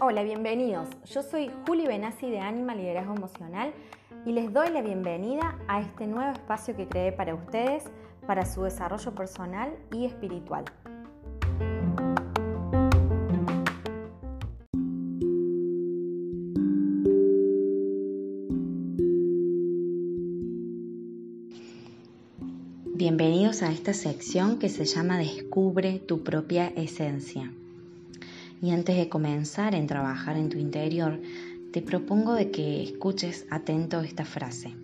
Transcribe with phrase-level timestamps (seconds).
[0.00, 0.88] Hola, bienvenidos.
[1.06, 3.74] Yo soy Juli Benassi de Anima Liderazgo Emocional
[4.24, 7.90] y les doy la bienvenida a este nuevo espacio que creé para ustedes
[8.28, 10.64] para su desarrollo personal y espiritual.
[23.38, 27.52] Bienvenidos a esta sección que se llama Descubre tu propia esencia.
[28.60, 31.20] Y antes de comenzar en trabajar en tu interior,
[31.72, 34.74] te propongo de que escuches atento esta frase.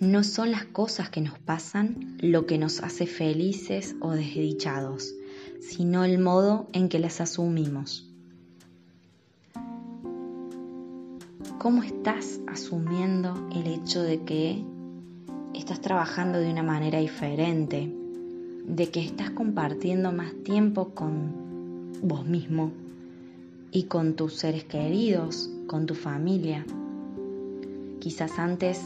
[0.00, 5.14] No son las cosas que nos pasan lo que nos hace felices o desdichados,
[5.62, 8.06] sino el modo en que las asumimos.
[11.58, 14.62] ¿Cómo estás asumiendo el hecho de que
[15.54, 17.92] estás trabajando de una manera diferente,
[18.66, 22.72] de que estás compartiendo más tiempo con vos mismo,
[23.72, 26.64] y con tus seres queridos, con tu familia.
[27.98, 28.80] Quizás antes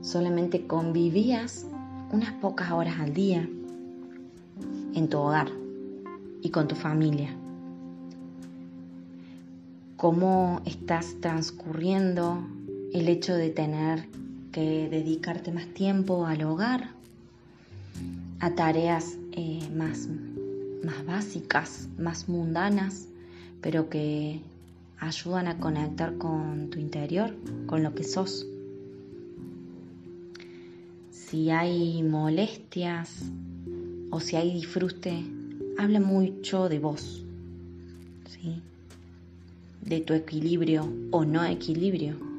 [0.00, 1.66] solamente convivías
[2.10, 3.48] unas pocas horas al día
[4.94, 5.48] en tu hogar
[6.42, 7.30] y con tu familia.
[9.96, 12.44] ¿Cómo estás transcurriendo
[12.92, 14.08] el hecho de tener
[14.52, 16.90] que dedicarte más tiempo al hogar,
[18.40, 20.08] a tareas eh, más,
[20.84, 23.08] más básicas, más mundanas?
[23.62, 24.40] pero que
[24.98, 27.34] ayudan a conectar con tu interior,
[27.66, 28.46] con lo que sos.
[31.10, 33.22] Si hay molestias
[34.10, 35.24] o si hay disfrute,
[35.78, 37.24] habla mucho de vos,
[38.28, 38.60] ¿sí?
[39.80, 42.31] de tu equilibrio o no equilibrio.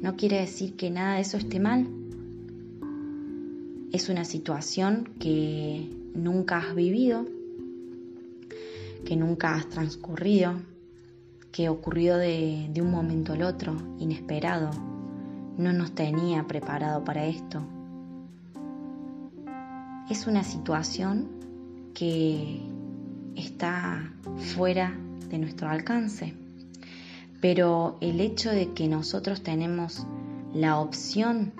[0.00, 1.86] No quiere decir que nada de eso esté mal.
[3.92, 7.26] Es una situación que nunca has vivido
[9.04, 10.54] que nunca has transcurrido,
[11.52, 14.70] que ocurrió de, un momento al otro, inesperado.
[15.56, 17.62] No nos tenía preparado para esto.
[20.08, 21.28] Es una situación
[21.94, 22.60] que
[23.36, 24.12] está
[24.54, 24.96] fuera
[25.28, 26.34] de nuestro alcance,
[27.40, 30.06] pero el hecho de que nosotros tenemos
[30.54, 31.52] la opción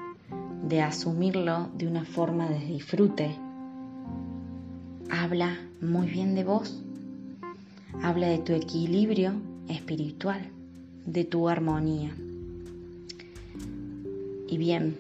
[0.69, 3.37] de asumirlo de una forma de disfrute,
[5.11, 6.83] habla muy bien de vos
[8.03, 9.35] Habla de tu equilibrio
[9.69, 10.41] espiritual,
[11.05, 12.15] de tu armonía.
[14.49, 14.97] Y bien,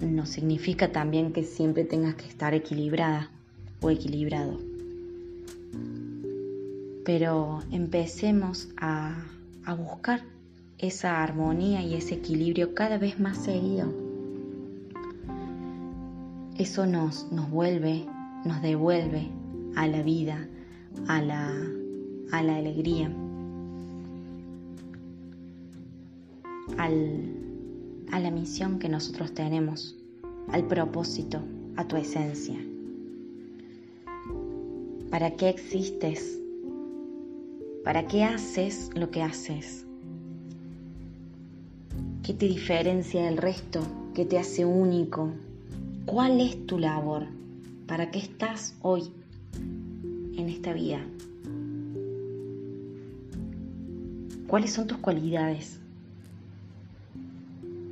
[0.00, 3.30] no significa también que siempre tengas que estar equilibrada
[3.80, 4.58] o equilibrado.
[7.04, 9.24] Pero empecemos a,
[9.64, 10.22] a buscar
[10.78, 13.92] esa armonía y ese equilibrio cada vez más seguido.
[16.56, 18.06] Eso nos, nos vuelve,
[18.44, 19.28] nos devuelve
[19.76, 20.46] a la vida,
[21.06, 21.54] a la
[22.32, 23.10] a la alegría,
[26.76, 29.96] a la misión que nosotros tenemos,
[30.48, 31.42] al propósito,
[31.76, 32.56] a tu esencia.
[35.10, 36.38] ¿Para qué existes?
[37.84, 39.86] ¿Para qué haces lo que haces?
[42.22, 43.80] ¿Qué te diferencia del resto?
[44.14, 45.32] ¿Qué te hace único?
[46.04, 47.26] ¿Cuál es tu labor?
[47.86, 49.10] ¿Para qué estás hoy
[50.36, 51.00] en esta vida?
[54.46, 55.80] ¿Cuáles son tus cualidades?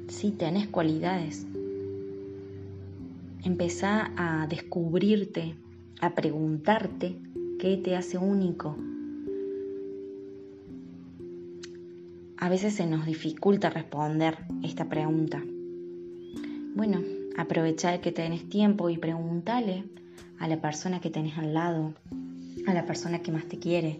[0.09, 1.47] Si tenés cualidades,
[3.43, 5.55] empezá a descubrirte,
[6.03, 7.17] a preguntarte
[7.59, 8.77] qué te hace único.
[12.41, 15.43] A veces se nos dificulta responder esta pregunta.
[16.75, 17.01] Bueno,
[17.37, 19.85] aprovecha que tenés tiempo y pregúntale
[20.39, 21.95] a la persona que tenés al lado,
[22.67, 23.99] a la persona que más te quiere,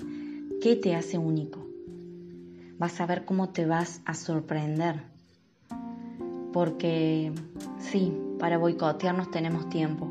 [0.61, 1.69] qué te hace único
[2.79, 5.03] vas a ver cómo te vas a sorprender.
[6.53, 7.33] Porque
[7.79, 10.09] sí, para boicotearnos tenemos tiempo.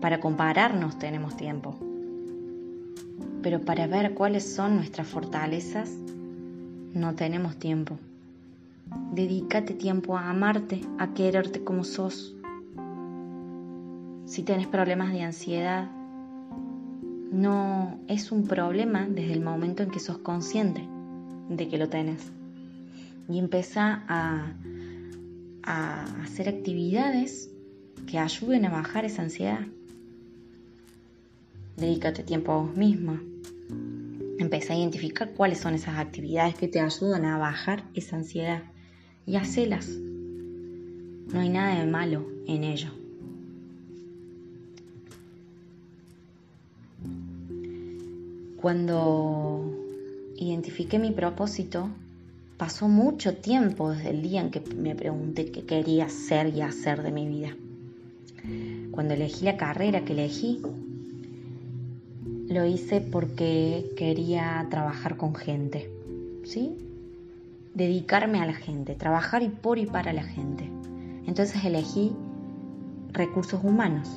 [0.00, 1.76] Para compararnos tenemos tiempo.
[3.42, 5.90] Pero para ver cuáles son nuestras fortalezas,
[6.96, 7.98] no tenemos tiempo.
[9.12, 12.34] Dedícate tiempo a amarte, a quererte como sos.
[14.24, 15.90] Si tienes problemas de ansiedad,
[17.30, 20.88] no es un problema desde el momento en que sos consciente
[21.50, 22.32] de que lo tenés.
[23.28, 24.54] Y empieza a,
[25.64, 27.50] a hacer actividades
[28.06, 29.66] que ayuden a bajar esa ansiedad.
[31.76, 33.20] Dedícate tiempo a vos misma.
[34.38, 38.62] Empecé a identificar cuáles son esas actividades que te ayudan a bajar esa ansiedad
[39.26, 39.88] y hacelas.
[39.88, 42.90] No hay nada de malo en ello.
[48.60, 49.64] Cuando
[50.36, 51.88] identifiqué mi propósito,
[52.56, 57.02] pasó mucho tiempo desde el día en que me pregunté qué quería ser y hacer
[57.02, 57.56] de mi vida.
[58.90, 60.62] Cuando elegí la carrera que elegí,
[62.56, 65.90] lo hice porque quería trabajar con gente,
[66.44, 66.74] ¿sí?
[67.74, 70.64] Dedicarme a la gente, trabajar y por y para la gente.
[71.26, 72.12] Entonces elegí
[73.12, 74.08] recursos humanos.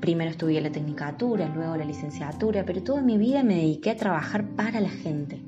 [0.00, 4.44] Primero estudié la tecnicatura, luego la licenciatura, pero toda mi vida me dediqué a trabajar
[4.44, 5.38] para la gente.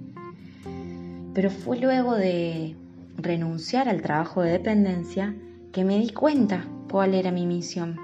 [1.34, 2.76] Pero fue luego de
[3.16, 5.34] renunciar al trabajo de dependencia
[5.72, 7.96] que me di cuenta cuál era mi misión.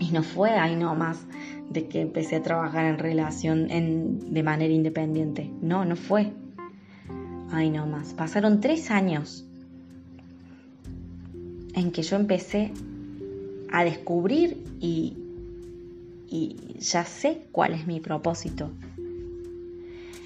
[0.00, 1.24] Y no fue ahí nomás
[1.70, 5.50] de que empecé a trabajar en relación de manera independiente.
[5.60, 6.32] No, no fue.
[7.50, 8.14] Ay, no más.
[8.14, 9.46] Pasaron tres años
[11.74, 12.72] en que yo empecé
[13.70, 15.16] a descubrir y,
[16.28, 18.70] y ya sé cuál es mi propósito.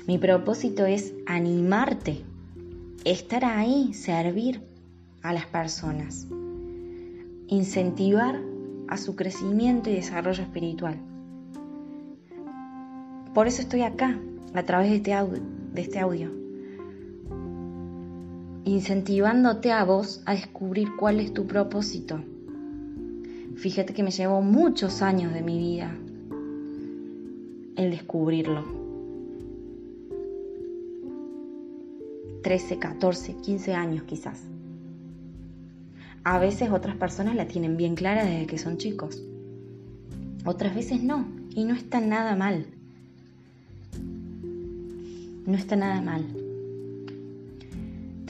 [0.06, 2.22] Mi propósito es animarte,
[3.04, 4.60] estar ahí, servir
[5.22, 6.26] a las personas,
[7.48, 8.40] incentivar
[8.88, 10.96] a su crecimiento y desarrollo espiritual.
[13.34, 14.18] Por eso estoy acá,
[14.54, 15.40] a través de este audio,
[15.72, 16.40] de este audio
[18.64, 22.22] incentivándote a vos a descubrir cuál es tu propósito.
[23.56, 25.94] Fíjate que me llevó muchos años de mi vida
[27.76, 28.64] el descubrirlo.
[32.42, 34.42] 13, 14, 15 años quizás.
[36.22, 39.22] A veces otras personas la tienen bien clara desde que son chicos.
[40.44, 41.26] Otras veces no.
[41.54, 42.66] Y no está nada mal.
[45.50, 46.24] No está nada mal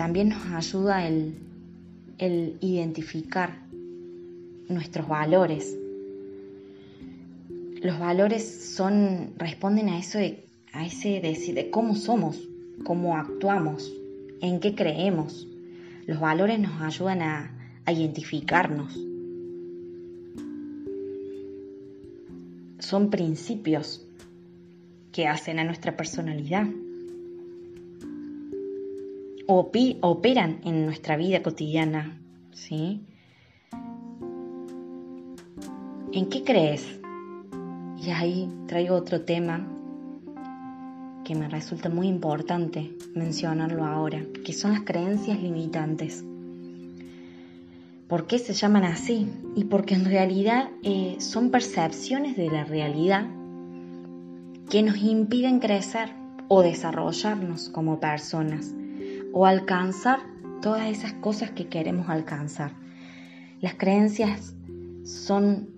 [0.00, 1.34] también nos ayuda el,
[2.62, 3.58] identificar
[4.66, 5.76] nuestros valores.
[7.82, 12.48] Los valores son, responden a eso de, a ese decir de cómo somos,
[12.82, 13.92] cómo actuamos,
[14.40, 15.46] en qué creemos.
[16.06, 17.50] Los valores nos ayudan a,
[17.84, 18.98] a identificarnos.
[22.78, 24.06] Son principios
[25.12, 26.66] que hacen a nuestra personalidad
[29.52, 32.16] operan en nuestra vida cotidiana,
[32.52, 33.00] ¿sí?
[36.12, 37.00] ¿En qué crees?
[38.00, 39.66] Y ahí traigo otro tema
[41.24, 46.24] que me resulta muy importante mencionarlo ahora, que son las creencias limitantes.
[48.08, 49.28] ¿Por qué se llaman así?
[49.56, 53.26] Y porque en realidad eh, son percepciones de la realidad
[54.68, 56.10] que nos impiden crecer
[56.48, 58.74] o desarrollarnos como personas
[59.32, 60.20] o alcanzar
[60.60, 62.72] todas esas cosas que queremos alcanzar.
[63.60, 64.54] Las creencias
[65.04, 65.68] son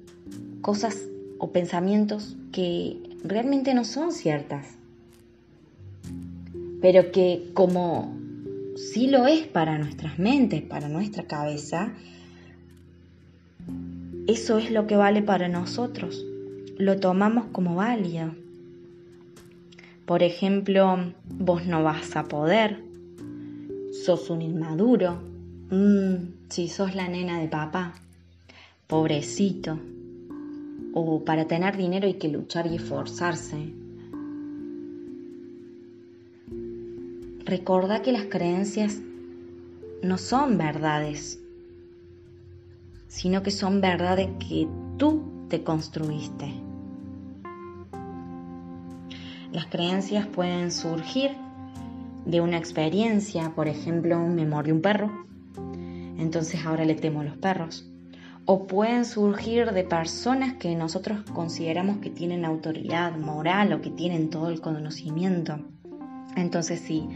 [0.60, 1.08] cosas
[1.38, 4.66] o pensamientos que realmente no son ciertas,
[6.80, 8.16] pero que como
[8.76, 11.92] sí lo es para nuestras mentes, para nuestra cabeza,
[14.26, 16.24] eso es lo que vale para nosotros.
[16.78, 18.34] Lo tomamos como válido.
[20.06, 22.82] Por ejemplo, vos no vas a poder,
[24.04, 25.20] sos un inmaduro,
[25.70, 27.94] mm, si sos la nena de papá,
[28.88, 29.78] pobrecito,
[30.92, 33.72] o para tener dinero hay que luchar y esforzarse.
[37.44, 39.00] Recuerda que las creencias
[40.02, 41.40] no son verdades,
[43.08, 44.66] sino que son verdades que
[44.96, 46.52] tú te construiste.
[49.52, 51.41] Las creencias pueden surgir
[52.24, 55.10] de una experiencia, por ejemplo, me mordió un perro,
[56.18, 57.88] entonces ahora le temo a los perros.
[58.44, 64.30] O pueden surgir de personas que nosotros consideramos que tienen autoridad moral o que tienen
[64.30, 65.60] todo el conocimiento.
[66.36, 67.08] Entonces si,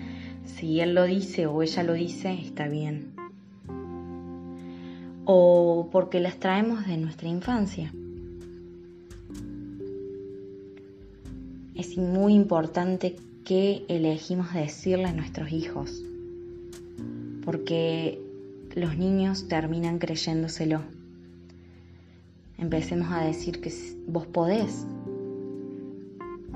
[0.45, 3.13] si él lo dice o ella lo dice, está bien.
[5.25, 7.93] O porque las traemos de nuestra infancia.
[11.75, 13.17] Es muy importante
[13.47, 16.03] qué elegimos decirle a nuestros hijos,
[17.45, 18.21] porque
[18.75, 20.83] los niños terminan creyéndoselo.
[22.59, 23.73] Empecemos a decir que
[24.09, 24.85] vos podés,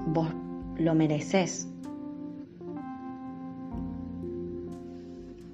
[0.09, 0.27] vos
[0.79, 1.69] lo mereces,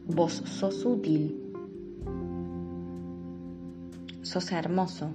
[0.07, 1.37] vos sos útil,
[4.23, 5.11] sos hermoso.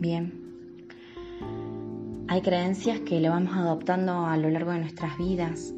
[0.00, 0.43] Bien.
[2.34, 5.72] Hay creencias que lo vamos adoptando a lo largo de nuestras vidas,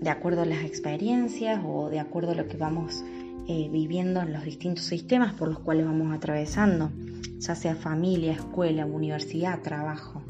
[0.00, 3.02] de acuerdo a las experiencias o de acuerdo a lo que vamos
[3.48, 6.92] eh, viviendo en los distintos sistemas por los cuales vamos atravesando,
[7.40, 10.22] ya sea familia, escuela, universidad, trabajo.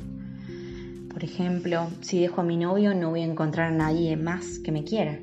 [1.12, 4.72] Por ejemplo, si dejo a mi novio no voy a encontrar a nadie más que
[4.72, 5.18] me quiera.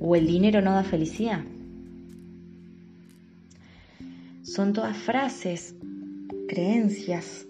[0.00, 1.44] O el dinero no da felicidad.
[4.42, 5.76] Son todas frases,
[6.48, 7.45] creencias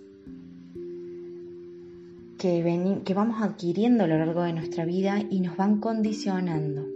[2.39, 6.87] que, que vamos adquiriendo a lo largo de nuestra vida y nos van condicionando.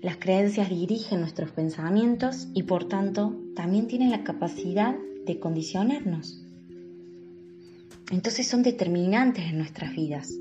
[0.00, 6.44] Las creencias dirigen nuestros pensamientos y por tanto también tienen la capacidad de condicionarnos.
[8.10, 10.34] Entonces son determinantes en nuestras vidas.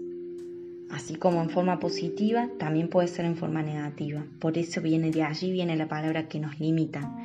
[0.89, 4.25] Así como en forma positiva, también puede ser en forma negativa.
[4.39, 7.15] Por eso viene de allí, viene la palabra que nos limita.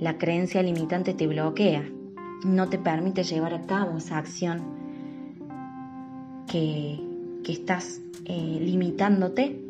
[0.00, 1.88] La creencia limitante te bloquea,
[2.44, 4.62] no te permite llevar a cabo esa acción
[6.46, 7.00] que,
[7.48, 9.60] estás eh, limitándote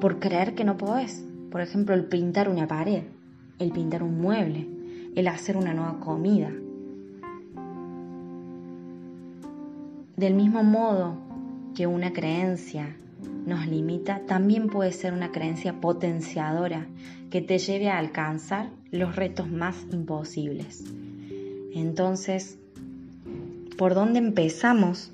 [0.00, 1.24] por creer que no podés.
[1.50, 3.04] Por ejemplo, el pintar una pared,
[3.58, 4.66] el pintar un mueble,
[5.14, 6.50] el hacer una nueva comida.
[10.16, 11.16] Del mismo modo
[11.74, 12.96] que una creencia
[13.46, 16.86] nos limita, también puede ser una creencia potenciadora
[17.30, 20.84] que te lleve a alcanzar los retos más imposibles.
[21.76, 22.56] Entonces,
[23.76, 25.12] ¿por dónde empezamos?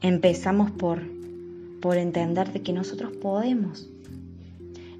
[0.00, 1.02] Empezamos por,
[1.82, 3.90] por entender de que nosotros podemos.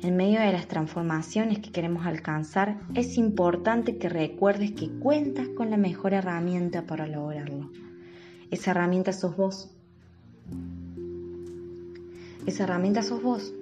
[0.02, 5.70] En medio de las transformaciones que queremos alcanzar, es importante que recuerdes que cuentas con
[5.70, 7.70] la mejor herramienta para lograrlo.
[8.50, 9.70] Esa herramienta sos vos.
[12.44, 13.54] Esa herramienta sos vos.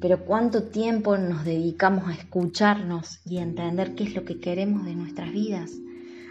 [0.00, 4.84] Pero cuánto tiempo nos dedicamos a escucharnos y a entender qué es lo que queremos
[4.84, 5.72] de nuestras vidas,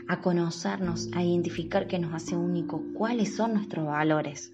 [0.08, 4.54] a conocernos, a identificar qué nos hace único, cuáles son nuestros valores.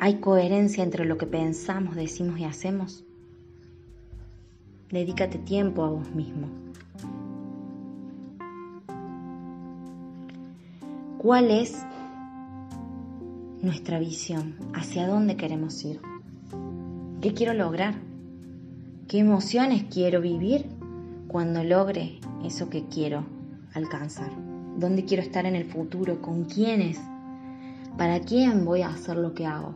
[0.00, 3.04] ¿Hay coherencia entre lo que pensamos, decimos y hacemos?
[4.90, 6.48] Dedícate tiempo a vos mismo.
[11.18, 11.84] ¿Cuál es
[13.60, 14.54] nuestra visión?
[14.72, 16.00] ¿Hacia dónde queremos ir?
[17.20, 17.96] ¿Qué quiero lograr?
[19.08, 20.66] ¿Qué emociones quiero vivir
[21.26, 23.24] cuando logre eso que quiero
[23.74, 24.30] alcanzar?
[24.76, 26.22] ¿Dónde quiero estar en el futuro?
[26.22, 27.00] ¿Con quiénes?
[27.96, 29.74] ¿Para quién voy a hacer lo que hago?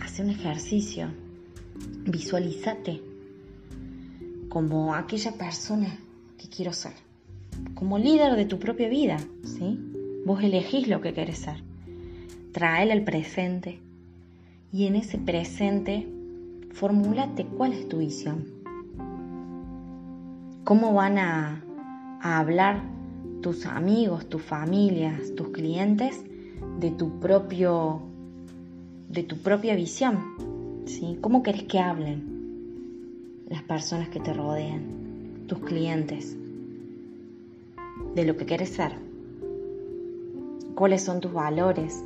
[0.00, 1.08] Hace un ejercicio.
[2.06, 3.02] Visualízate
[4.48, 5.98] como aquella persona
[6.38, 6.94] que quiero ser.
[7.74, 9.91] Como líder de tu propia vida, ¿sí?
[10.24, 11.62] Vos elegís lo que querés ser.
[12.52, 13.80] Trae al presente
[14.72, 16.06] y en ese presente
[16.70, 18.44] formulate cuál es tu visión.
[20.64, 21.64] ¿Cómo van a,
[22.20, 22.82] hablar
[23.40, 26.22] tus amigos, tus familias, tus clientes
[26.78, 28.00] de tu propio
[29.08, 30.20] de tu propia visión?
[31.20, 34.82] ¿Cómo querés que hablen las personas que te rodean,
[35.48, 36.36] tus clientes,
[38.14, 39.01] de lo que quieres ser?
[40.74, 42.02] Cuáles son tus valores,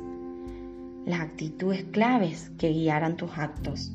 [1.05, 3.91] las actitudes claves que guiarán tus actos.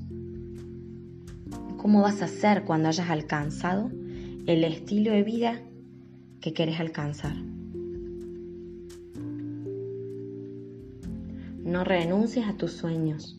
[1.77, 3.91] ¿Cómo vas a ser cuando hayas alcanzado
[4.47, 5.61] el estilo de vida
[6.41, 7.37] que quieres alcanzar?
[11.65, 13.39] No renuncies a tus sueños,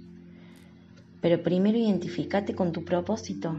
[1.19, 3.55] pero primero identificate con tu propósito.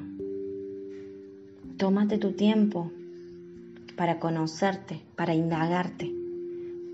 [1.77, 2.93] Tómate tu tiempo
[3.97, 6.14] para conocerte, para indagarte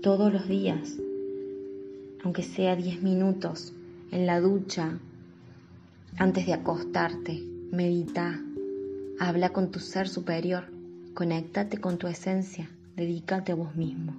[0.01, 0.97] todos los días,
[2.23, 3.73] aunque sea 10 minutos,
[4.11, 4.97] en la ducha,
[6.17, 8.41] antes de acostarte, medita,
[9.19, 10.65] habla con tu ser superior,
[11.13, 14.15] conéctate con tu esencia, dedícate a vos mismo.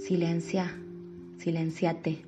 [0.00, 0.74] Silencia,
[1.38, 2.24] silenciate.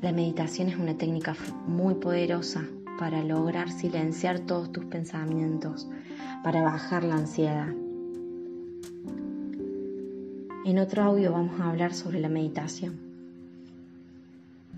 [0.00, 1.34] La meditación es una técnica
[1.66, 2.64] muy poderosa
[2.96, 5.88] para lograr silenciar todos tus pensamientos,
[6.44, 7.74] para bajar la ansiedad.
[10.64, 12.94] En otro audio vamos a hablar sobre la meditación.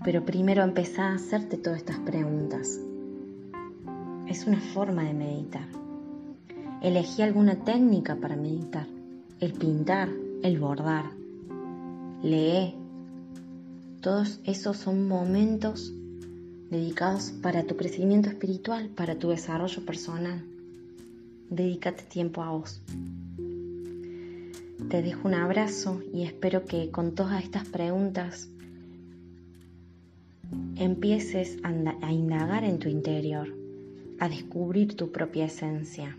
[0.03, 2.81] Pero primero empezá a hacerte todas estas preguntas.
[4.27, 5.65] Es una forma de meditar.
[6.81, 8.85] Elegí alguna técnica para meditar.
[9.39, 10.09] El pintar,
[10.43, 11.05] el bordar.
[12.21, 12.75] Lee.
[14.01, 15.93] Todos esos son momentos
[16.69, 20.43] dedicados para tu crecimiento espiritual, para tu desarrollo personal.
[21.49, 22.81] Dedícate tiempo a vos.
[24.89, 28.47] Te dejo un abrazo y espero que con todas estas preguntas
[30.77, 33.53] empieces a indagar en tu interior,
[34.17, 36.15] a descubrir tu propia esencia.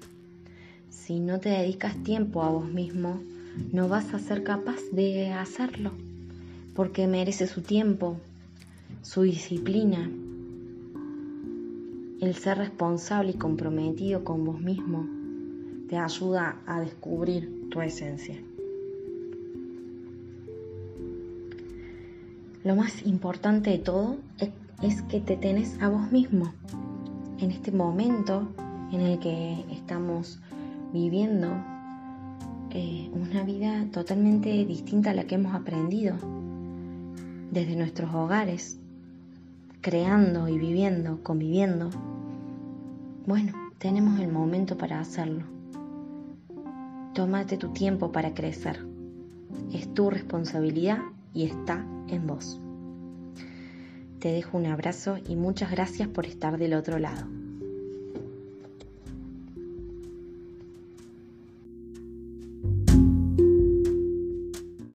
[0.91, 3.23] Si no te dedicas tiempo a vos mismo,
[3.73, 5.93] no vas a ser capaz de hacerlo,
[6.75, 8.19] porque merece su tiempo,
[9.01, 10.11] su disciplina,
[12.21, 15.07] el ser responsable y comprometido con vos mismo
[15.89, 18.37] te ayuda a descubrir tu esencia.
[22.69, 24.19] Lo más importante de todo
[24.83, 26.53] es que te tenés a vos mismo.
[27.39, 28.47] En este momento
[28.93, 30.39] en el que estamos
[30.93, 31.49] viviendo
[32.69, 36.17] eh, una vida totalmente distinta a la que hemos aprendido
[37.51, 38.79] desde nuestros hogares,
[39.81, 41.89] creando y viviendo, conviviendo,
[43.27, 45.45] bueno, tenemos el momento para hacerlo.
[47.15, 48.87] Tómate tu tiempo para crecer.
[49.73, 50.99] Es tu responsabilidad
[51.33, 52.61] y está en vos.
[54.19, 57.38] Te dejo un abrazo y muchas gracias por estar del otro lado.